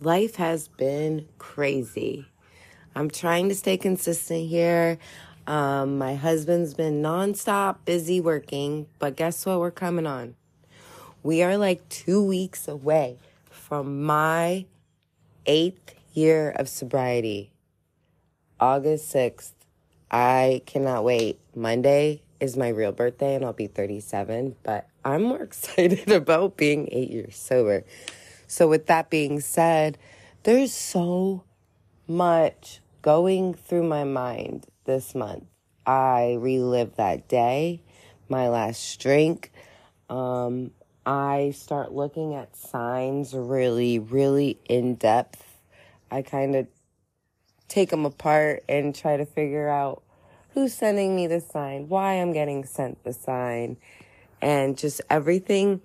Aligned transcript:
life 0.00 0.36
has 0.36 0.68
been 0.68 1.28
crazy. 1.38 2.26
I'm 2.94 3.10
trying 3.10 3.48
to 3.50 3.54
stay 3.54 3.76
consistent 3.76 4.48
here. 4.48 4.98
Um, 5.46 5.98
my 5.98 6.14
husband's 6.14 6.74
been 6.74 7.02
nonstop 7.02 7.76
busy 7.84 8.20
working, 8.20 8.86
but 8.98 9.16
guess 9.16 9.44
what? 9.46 9.60
We're 9.60 9.70
coming 9.70 10.06
on. 10.06 10.36
We 11.22 11.42
are 11.42 11.56
like 11.56 11.88
two 11.88 12.22
weeks 12.22 12.66
away 12.66 13.18
from 13.50 14.02
my 14.04 14.66
eighth 15.46 15.94
year 16.14 16.50
of 16.50 16.68
sobriety. 16.68 17.50
August 18.58 19.12
6th. 19.14 19.52
I 20.10 20.62
cannot 20.66 21.04
wait. 21.04 21.38
Monday 21.54 22.22
is 22.40 22.56
my 22.56 22.68
real 22.68 22.92
birthday 22.92 23.34
and 23.34 23.44
I'll 23.44 23.52
be 23.52 23.68
37, 23.68 24.56
but 24.62 24.88
I'm 25.04 25.22
more 25.22 25.42
excited 25.42 26.10
about 26.10 26.56
being 26.56 26.88
eight 26.90 27.10
years 27.10 27.36
sober. 27.36 27.84
So, 28.50 28.66
with 28.66 28.86
that 28.86 29.10
being 29.10 29.38
said, 29.38 29.96
there's 30.42 30.72
so 30.74 31.44
much 32.08 32.80
going 33.00 33.54
through 33.54 33.84
my 33.84 34.02
mind 34.02 34.66
this 34.86 35.14
month. 35.14 35.44
I 35.86 36.36
relive 36.40 36.96
that 36.96 37.28
day, 37.28 37.80
my 38.28 38.48
last 38.48 38.98
drink. 38.98 39.52
Um, 40.08 40.72
I 41.06 41.52
start 41.54 41.92
looking 41.92 42.34
at 42.34 42.56
signs 42.56 43.34
really, 43.34 44.00
really 44.00 44.58
in 44.68 44.96
depth. 44.96 45.60
I 46.10 46.22
kind 46.22 46.56
of 46.56 46.66
take 47.68 47.90
them 47.90 48.04
apart 48.04 48.64
and 48.68 48.92
try 48.92 49.16
to 49.16 49.26
figure 49.26 49.68
out 49.68 50.02
who's 50.54 50.74
sending 50.74 51.14
me 51.14 51.28
the 51.28 51.40
sign, 51.40 51.88
why 51.88 52.14
I'm 52.14 52.32
getting 52.32 52.64
sent 52.64 53.04
the 53.04 53.12
sign, 53.12 53.76
and 54.42 54.76
just 54.76 55.00
everything. 55.08 55.82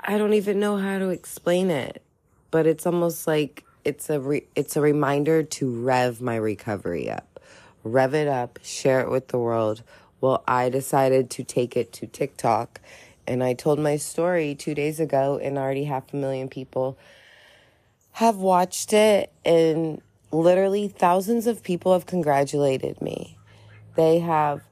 I 0.00 0.18
don't 0.18 0.34
even 0.34 0.60
know 0.60 0.76
how 0.76 0.98
to 0.98 1.08
explain 1.08 1.70
it, 1.70 2.02
but 2.50 2.66
it's 2.66 2.86
almost 2.86 3.26
like 3.26 3.64
it's 3.84 4.10
a 4.10 4.20
re- 4.20 4.46
it's 4.54 4.76
a 4.76 4.80
reminder 4.80 5.42
to 5.42 5.82
rev 5.82 6.20
my 6.20 6.36
recovery 6.36 7.10
up, 7.10 7.40
rev 7.82 8.14
it 8.14 8.28
up, 8.28 8.58
share 8.62 9.00
it 9.00 9.10
with 9.10 9.28
the 9.28 9.38
world. 9.38 9.82
Well, 10.20 10.42
I 10.46 10.68
decided 10.68 11.30
to 11.30 11.44
take 11.44 11.76
it 11.76 11.92
to 11.94 12.06
TikTok, 12.06 12.80
and 13.26 13.42
I 13.42 13.54
told 13.54 13.78
my 13.78 13.96
story 13.96 14.54
two 14.54 14.74
days 14.74 15.00
ago, 15.00 15.38
and 15.42 15.58
already 15.58 15.84
half 15.84 16.12
a 16.12 16.16
million 16.16 16.48
people 16.48 16.98
have 18.12 18.36
watched 18.36 18.92
it, 18.92 19.32
and 19.44 20.00
literally 20.32 20.88
thousands 20.88 21.46
of 21.46 21.62
people 21.62 21.92
have 21.92 22.06
congratulated 22.06 23.00
me. 23.00 23.38
They 23.94 24.18
have 24.20 24.62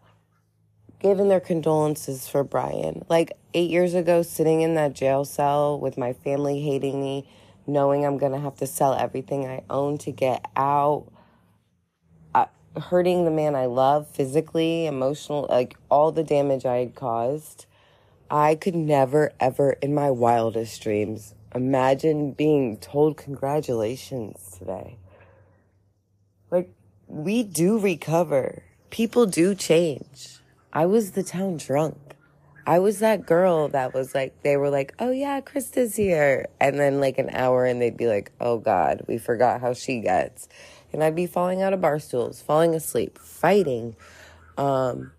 given 1.04 1.28
their 1.28 1.38
condolences 1.38 2.26
for 2.26 2.42
Brian. 2.42 3.04
Like 3.10 3.36
eight 3.52 3.70
years 3.70 3.92
ago, 3.92 4.22
sitting 4.22 4.62
in 4.62 4.74
that 4.76 4.94
jail 4.94 5.26
cell 5.26 5.78
with 5.78 5.98
my 5.98 6.14
family 6.14 6.62
hating 6.62 6.98
me, 6.98 7.28
knowing 7.66 8.06
I'm 8.06 8.16
to 8.18 8.40
have 8.40 8.56
to 8.56 8.66
sell 8.66 8.94
everything 8.94 9.46
I 9.46 9.64
own 9.68 9.98
to 9.98 10.10
get 10.10 10.46
out, 10.56 11.12
uh, 12.34 12.46
hurting 12.80 13.26
the 13.26 13.30
man 13.30 13.54
I 13.54 13.66
love 13.66 14.08
physically, 14.08 14.86
emotional, 14.86 15.46
like 15.50 15.76
all 15.90 16.10
the 16.10 16.24
damage 16.24 16.64
I 16.64 16.78
had 16.78 16.94
caused. 16.94 17.66
I 18.30 18.54
could 18.54 18.74
never, 18.74 19.34
ever 19.38 19.72
in 19.82 19.94
my 19.94 20.10
wildest 20.10 20.80
dreams 20.80 21.34
imagine 21.54 22.32
being 22.32 22.78
told 22.78 23.18
congratulations 23.18 24.56
today. 24.58 24.96
Like, 26.50 26.72
we 27.06 27.42
do 27.42 27.78
recover. 27.78 28.62
People 28.88 29.26
do 29.26 29.54
change. 29.54 30.38
I 30.74 30.86
was 30.86 31.12
the 31.12 31.22
town 31.22 31.58
drunk. 31.58 31.96
I 32.66 32.80
was 32.80 32.98
that 32.98 33.26
girl 33.26 33.68
that 33.68 33.94
was 33.94 34.12
like, 34.12 34.42
they 34.42 34.56
were 34.56 34.70
like, 34.70 34.92
oh 34.98 35.12
yeah, 35.12 35.40
Krista's 35.40 35.94
here. 35.94 36.48
And 36.60 36.80
then 36.80 36.98
like 37.00 37.18
an 37.18 37.30
hour 37.30 37.64
and 37.64 37.80
they'd 37.80 37.96
be 37.96 38.08
like, 38.08 38.32
oh 38.40 38.58
God, 38.58 39.02
we 39.06 39.18
forgot 39.18 39.60
how 39.60 39.72
she 39.72 40.00
gets. 40.00 40.48
And 40.92 41.04
I'd 41.04 41.14
be 41.14 41.26
falling 41.26 41.62
out 41.62 41.72
of 41.72 41.80
bar 41.80 42.00
stools, 42.00 42.42
falling 42.42 42.74
asleep, 42.74 43.18
fighting, 43.18 43.94
um, 44.58 45.12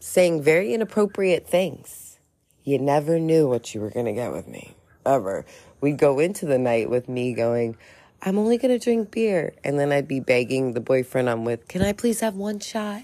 saying 0.00 0.42
very 0.42 0.74
inappropriate 0.74 1.46
things. 1.46 2.18
You 2.64 2.78
never 2.78 3.20
knew 3.20 3.46
what 3.48 3.74
you 3.74 3.80
were 3.80 3.90
going 3.90 4.06
to 4.06 4.12
get 4.12 4.32
with 4.32 4.48
me, 4.48 4.74
ever. 5.06 5.44
We'd 5.80 5.98
go 5.98 6.18
into 6.18 6.44
the 6.44 6.58
night 6.58 6.90
with 6.90 7.08
me 7.08 7.34
going, 7.34 7.76
I'm 8.20 8.38
only 8.38 8.58
going 8.58 8.76
to 8.76 8.82
drink 8.82 9.10
beer. 9.10 9.54
And 9.62 9.78
then 9.78 9.92
I'd 9.92 10.08
be 10.08 10.20
begging 10.20 10.72
the 10.72 10.80
boyfriend 10.80 11.30
I'm 11.30 11.44
with, 11.44 11.68
can 11.68 11.82
I 11.82 11.92
please 11.92 12.20
have 12.20 12.34
one 12.34 12.58
shot? 12.58 13.02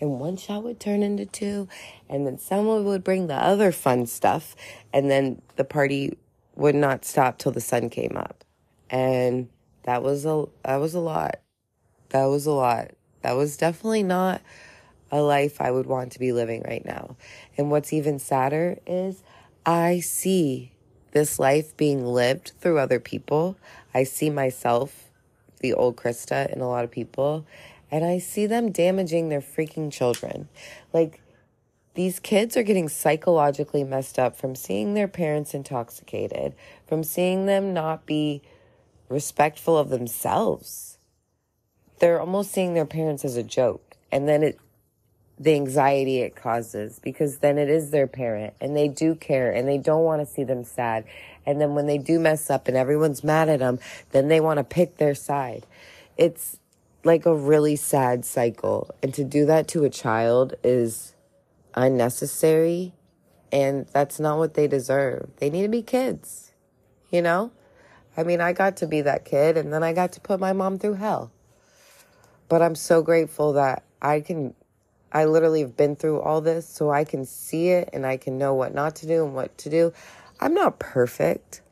And 0.00 0.18
one 0.18 0.36
shot 0.36 0.62
would 0.62 0.80
turn 0.80 1.02
into 1.02 1.26
two. 1.26 1.68
And 2.08 2.26
then 2.26 2.38
someone 2.38 2.84
would 2.84 3.04
bring 3.04 3.26
the 3.26 3.34
other 3.34 3.72
fun 3.72 4.06
stuff. 4.06 4.56
And 4.92 5.10
then 5.10 5.42
the 5.56 5.64
party 5.64 6.16
would 6.56 6.74
not 6.74 7.04
stop 7.04 7.38
till 7.38 7.52
the 7.52 7.60
sun 7.60 7.90
came 7.90 8.16
up. 8.16 8.44
And 8.88 9.48
that 9.82 10.02
was 10.02 10.24
a, 10.24 10.46
that 10.64 10.76
was 10.76 10.94
a 10.94 11.00
lot. 11.00 11.40
That 12.10 12.26
was 12.26 12.46
a 12.46 12.52
lot. 12.52 12.92
That 13.22 13.32
was 13.32 13.56
definitely 13.56 14.02
not 14.02 14.40
a 15.10 15.20
life 15.20 15.60
I 15.60 15.70
would 15.70 15.86
want 15.86 16.12
to 16.12 16.18
be 16.18 16.32
living 16.32 16.62
right 16.66 16.84
now. 16.84 17.16
And 17.58 17.70
what's 17.70 17.92
even 17.92 18.18
sadder 18.18 18.78
is 18.86 19.22
I 19.66 20.00
see 20.00 20.73
this 21.14 21.38
life 21.38 21.74
being 21.76 22.04
lived 22.04 22.52
through 22.60 22.78
other 22.78 23.00
people. 23.00 23.56
I 23.94 24.02
see 24.02 24.28
myself, 24.28 25.10
the 25.60 25.72
old 25.72 25.96
Krista, 25.96 26.52
in 26.52 26.60
a 26.60 26.68
lot 26.68 26.84
of 26.84 26.90
people, 26.90 27.46
and 27.90 28.04
I 28.04 28.18
see 28.18 28.46
them 28.46 28.72
damaging 28.72 29.28
their 29.28 29.40
freaking 29.40 29.90
children. 29.90 30.48
Like, 30.92 31.22
these 31.94 32.18
kids 32.18 32.56
are 32.56 32.64
getting 32.64 32.88
psychologically 32.88 33.84
messed 33.84 34.18
up 34.18 34.36
from 34.36 34.56
seeing 34.56 34.94
their 34.94 35.06
parents 35.06 35.54
intoxicated, 35.54 36.54
from 36.88 37.04
seeing 37.04 37.46
them 37.46 37.72
not 37.72 38.04
be 38.04 38.42
respectful 39.08 39.78
of 39.78 39.90
themselves. 39.90 40.98
They're 42.00 42.20
almost 42.20 42.50
seeing 42.50 42.74
their 42.74 42.84
parents 42.84 43.24
as 43.24 43.36
a 43.36 43.44
joke. 43.44 43.96
And 44.10 44.28
then 44.28 44.42
it, 44.42 44.58
the 45.38 45.54
anxiety 45.54 46.20
it 46.20 46.36
causes 46.36 47.00
because 47.02 47.38
then 47.38 47.58
it 47.58 47.68
is 47.68 47.90
their 47.90 48.06
parent 48.06 48.54
and 48.60 48.76
they 48.76 48.86
do 48.86 49.14
care 49.14 49.50
and 49.50 49.66
they 49.66 49.78
don't 49.78 50.04
want 50.04 50.20
to 50.20 50.26
see 50.26 50.44
them 50.44 50.62
sad. 50.62 51.04
And 51.44 51.60
then 51.60 51.74
when 51.74 51.86
they 51.86 51.98
do 51.98 52.20
mess 52.20 52.50
up 52.50 52.68
and 52.68 52.76
everyone's 52.76 53.24
mad 53.24 53.48
at 53.48 53.58
them, 53.58 53.80
then 54.12 54.28
they 54.28 54.40
want 54.40 54.58
to 54.58 54.64
pick 54.64 54.96
their 54.96 55.14
side. 55.14 55.66
It's 56.16 56.58
like 57.02 57.26
a 57.26 57.34
really 57.34 57.76
sad 57.76 58.24
cycle. 58.24 58.90
And 59.02 59.12
to 59.14 59.24
do 59.24 59.44
that 59.46 59.66
to 59.68 59.84
a 59.84 59.90
child 59.90 60.54
is 60.62 61.14
unnecessary. 61.74 62.94
And 63.50 63.86
that's 63.88 64.20
not 64.20 64.38
what 64.38 64.54
they 64.54 64.68
deserve. 64.68 65.30
They 65.38 65.50
need 65.50 65.62
to 65.62 65.68
be 65.68 65.82
kids, 65.82 66.52
you 67.10 67.22
know? 67.22 67.50
I 68.16 68.22
mean, 68.22 68.40
I 68.40 68.52
got 68.52 68.76
to 68.78 68.86
be 68.86 69.00
that 69.02 69.24
kid 69.24 69.56
and 69.56 69.72
then 69.72 69.82
I 69.82 69.92
got 69.92 70.12
to 70.12 70.20
put 70.20 70.38
my 70.38 70.52
mom 70.52 70.78
through 70.78 70.94
hell. 70.94 71.32
But 72.48 72.62
I'm 72.62 72.76
so 72.76 73.02
grateful 73.02 73.54
that 73.54 73.82
I 74.00 74.20
can 74.20 74.54
I 75.14 75.26
literally 75.26 75.60
have 75.60 75.76
been 75.76 75.94
through 75.94 76.20
all 76.20 76.40
this 76.40 76.68
so 76.68 76.90
I 76.90 77.04
can 77.04 77.24
see 77.24 77.68
it 77.68 77.88
and 77.92 78.04
I 78.04 78.16
can 78.16 78.36
know 78.36 78.52
what 78.52 78.74
not 78.74 78.96
to 78.96 79.06
do 79.06 79.24
and 79.24 79.32
what 79.32 79.56
to 79.58 79.70
do. 79.70 79.92
I'm 80.40 80.52
not 80.52 80.80
perfect. 80.80 81.62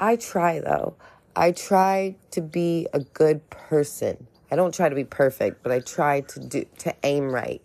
I 0.00 0.16
try 0.16 0.58
though. 0.58 0.96
I 1.36 1.52
try 1.52 2.16
to 2.32 2.40
be 2.40 2.88
a 2.92 2.98
good 2.98 3.48
person. 3.48 4.26
I 4.50 4.56
don't 4.56 4.74
try 4.74 4.88
to 4.88 4.96
be 4.96 5.04
perfect, 5.04 5.62
but 5.62 5.70
I 5.70 5.78
try 5.78 6.22
to 6.22 6.40
do 6.40 6.66
to 6.78 6.92
aim 7.04 7.30
right, 7.30 7.62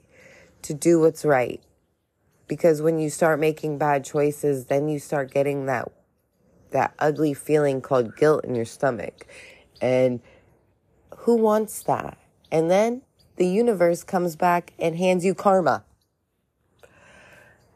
to 0.61 0.75
do 0.75 0.99
what's 0.99 1.25
right. 1.25 1.59
Because 2.47 2.83
when 2.83 2.99
you 2.99 3.09
start 3.09 3.39
making 3.39 3.79
bad 3.79 4.05
choices, 4.05 4.67
then 4.67 4.87
you 4.87 4.99
start 4.99 5.31
getting 5.31 5.65
that 5.65 5.91
that 6.69 6.93
ugly 6.99 7.33
feeling 7.33 7.81
called 7.81 8.15
guilt 8.15 8.45
in 8.45 8.53
your 8.53 8.65
stomach. 8.65 9.25
And 9.81 10.19
who 11.17 11.37
wants 11.37 11.81
that? 11.83 12.19
And 12.51 12.69
then 12.69 13.01
the 13.35 13.47
universe 13.47 14.03
comes 14.03 14.35
back 14.35 14.73
and 14.79 14.97
hands 14.97 15.25
you 15.25 15.33
karma. 15.35 15.83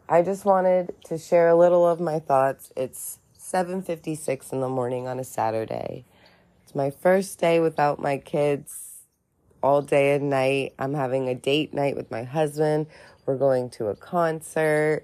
I 0.07 0.21
just 0.21 0.45
wanted 0.45 0.95
to 1.05 1.17
share 1.17 1.49
a 1.49 1.55
little 1.55 1.87
of 1.87 1.99
my 1.99 2.19
thoughts. 2.19 2.71
It's 2.75 3.19
7:56 3.37 4.51
in 4.51 4.61
the 4.61 4.69
morning 4.69 5.07
on 5.07 5.19
a 5.19 5.23
Saturday. 5.23 6.05
It's 6.63 6.73
my 6.73 6.89
first 6.89 7.39
day 7.39 7.59
without 7.59 7.99
my 7.99 8.17
kids 8.17 9.03
all 9.61 9.81
day 9.81 10.15
and 10.15 10.29
night. 10.29 10.73
I'm 10.79 10.93
having 10.93 11.27
a 11.27 11.35
date 11.35 11.73
night 11.73 11.95
with 11.95 12.09
my 12.09 12.23
husband. 12.23 12.87
We're 13.25 13.37
going 13.37 13.69
to 13.71 13.87
a 13.87 13.95
concert 13.95 15.03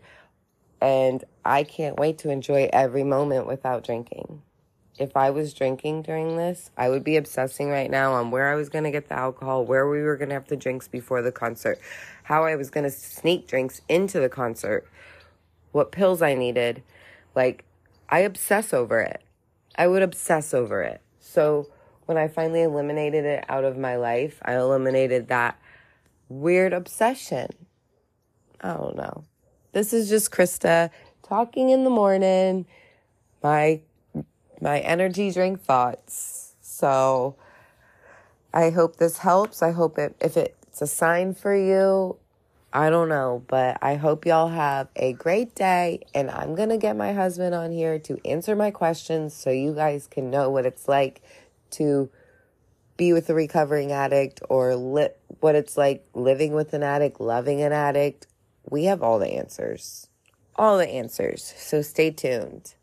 and 0.82 1.24
I 1.44 1.64
can't 1.64 1.98
wait 1.98 2.18
to 2.20 2.30
enjoy 2.30 2.70
every 2.72 3.04
moment 3.04 3.48
without 3.48 3.84
drinking 3.84 4.42
if 4.98 5.18
I 5.18 5.30
was 5.30 5.54
drinking 5.54 6.04
during 6.04 6.38
this, 6.38 6.72
I 6.78 6.90
would 6.90 7.04
be 7.04 7.18
obsessing 7.18 7.70
right 7.70 7.90
now 7.90 8.14
on 8.14 8.32
where 8.32 8.52
I 8.52 8.56
was 8.56 8.70
going 8.70 8.86
to 8.86 8.92
get 8.92 9.10
the 9.10 9.18
alcohol, 9.18 9.66
where 9.66 9.88
we 9.88 10.02
were 10.02 10.16
going 10.16 10.30
to 10.30 10.36
have 10.36 10.48
the 10.48 10.56
drinks 10.56 10.88
before 10.88 11.22
the 11.22 11.32
concert, 11.32 11.80
how 12.24 12.46
I 12.46 12.56
was 12.56 12.70
going 12.70 12.86
to 12.86 12.92
sneak 12.92 13.48
drinks 13.48 13.82
into 13.90 14.20
the 14.20 14.30
concert, 14.30 14.88
what 15.72 15.92
pills 15.92 16.22
I 16.22 16.34
needed. 16.34 16.82
Like, 17.36 17.66
I 18.10 18.20
obsess 18.20 18.74
over 18.74 19.02
it. 19.02 19.22
I 19.78 19.88
would 19.88 20.02
obsess 20.02 20.54
over 20.54 20.82
it. 20.82 21.02
So, 21.20 21.68
when 22.06 22.18
I 22.18 22.28
finally 22.28 22.62
eliminated 22.62 23.26
it 23.26 23.44
out 23.50 23.64
of 23.64 23.78
my 23.78 23.98
life, 23.98 24.40
I 24.44 24.56
eliminated 24.56 25.28
that 25.28 25.60
weird 26.30 26.72
obsession. 26.72 27.50
I 28.62 28.74
don't 28.74 28.96
know. 28.96 29.26
This 29.74 29.92
is 29.92 30.08
just 30.08 30.32
Krista 30.32 30.92
talking 31.24 31.70
in 31.70 31.84
the 31.84 31.90
morning. 31.90 32.66
My 33.44 33.82
my 34.66 34.80
energy 34.80 35.32
drink 35.32 35.62
thoughts. 35.62 36.56
So 36.60 37.36
I 38.52 38.72
hope 38.72 38.98
this 38.98 39.20
helps. 39.20 39.62
I 39.62 39.72
hope 39.72 40.00
it 40.00 40.16
if 40.20 40.36
it's 40.36 40.82
a 40.82 40.88
sign 40.88 41.36
for 41.36 41.56
you. 41.56 42.18
I 42.74 42.90
don't 42.90 43.08
know, 43.08 43.44
but 43.48 43.78
I 43.82 43.96
hope 43.96 44.26
y'all 44.26 44.50
have 44.50 44.90
a 44.96 45.14
great 45.14 45.54
day. 45.54 46.02
And 46.16 46.32
I'm 46.32 46.56
going 46.56 46.70
to 46.70 46.78
get 46.78 46.98
my 46.98 47.14
husband 47.14 47.54
on 47.54 47.72
here 47.72 48.00
to 48.00 48.20
answer 48.26 48.56
my 48.56 48.72
questions 48.72 49.34
so 49.36 49.52
you 49.52 49.74
guys 49.74 50.08
can 50.08 50.32
know 50.32 50.50
what 50.50 50.66
it's 50.66 50.88
like 50.88 51.22
to 51.72 52.10
be 52.98 53.14
with 53.14 53.30
a 53.30 53.36
recovering 53.36 53.92
addict 53.92 54.42
or 54.50 54.76
li- 54.76 55.10
what 55.42 55.54
it's 55.54 55.78
like 55.78 56.04
living 56.16 56.54
with 56.54 56.74
an 56.74 56.82
addict, 56.82 57.22
loving 57.22 57.62
an 57.62 57.72
addict. 57.72 58.26
We 58.68 58.86
have 58.86 59.04
all 59.04 59.20
the 59.20 59.30
answers. 59.30 60.08
All 60.56 60.80
the 60.80 60.90
answers. 60.90 61.54
So 61.56 61.84
stay 61.84 62.10
tuned. 62.10 62.74